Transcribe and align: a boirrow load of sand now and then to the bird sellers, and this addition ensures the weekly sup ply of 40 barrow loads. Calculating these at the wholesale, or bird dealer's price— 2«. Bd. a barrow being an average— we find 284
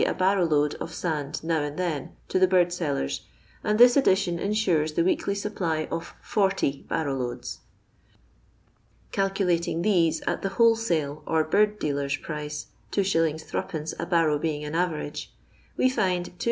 a 0.07 0.13
boirrow 0.15 0.49
load 0.49 0.73
of 0.79 0.91
sand 0.91 1.39
now 1.43 1.61
and 1.61 1.77
then 1.77 2.09
to 2.27 2.39
the 2.39 2.47
bird 2.47 2.73
sellers, 2.73 3.21
and 3.63 3.77
this 3.79 3.95
addition 3.95 4.39
ensures 4.39 4.93
the 4.93 5.03
weekly 5.03 5.35
sup 5.35 5.53
ply 5.53 5.85
of 5.91 6.15
40 6.23 6.81
barrow 6.89 7.13
loads. 7.15 7.59
Calculating 9.11 9.83
these 9.83 10.19
at 10.25 10.41
the 10.41 10.49
wholesale, 10.57 11.21
or 11.27 11.43
bird 11.43 11.77
dealer's 11.77 12.17
price— 12.17 12.65
2«. 12.93 13.01
Bd. 13.35 13.93
a 13.99 14.05
barrow 14.07 14.39
being 14.39 14.63
an 14.63 14.73
average— 14.73 15.35
we 15.77 15.87
find 15.87 16.25
284 16.25 16.39